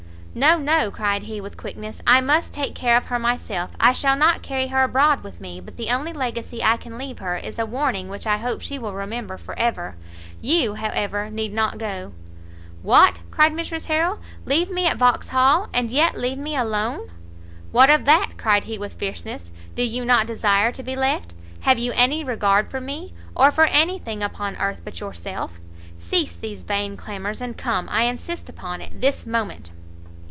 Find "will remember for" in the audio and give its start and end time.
8.79-9.59